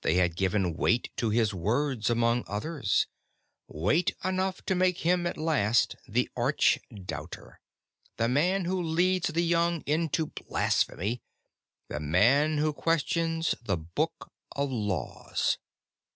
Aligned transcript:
They 0.00 0.14
had 0.14 0.34
given 0.34 0.76
weight 0.76 1.10
to 1.18 1.30
his 1.30 1.54
words 1.54 2.10
among 2.10 2.42
others 2.48 3.06
weight 3.68 4.10
enough 4.24 4.60
to 4.66 4.74
make 4.74 4.98
him, 5.06 5.24
at 5.24 5.36
last, 5.36 5.94
the 6.08 6.28
arch 6.36 6.80
doubter, 6.92 7.60
the 8.16 8.28
man 8.28 8.64
who 8.64 8.82
leads 8.82 9.28
the 9.28 9.44
young 9.44 9.82
into 9.82 10.26
blasphemy, 10.26 11.22
the 11.88 12.00
man 12.00 12.58
who 12.58 12.72
questions 12.72 13.54
the 13.62 13.76
Book 13.76 14.32
of 14.50 14.68
Laws. 14.68 15.58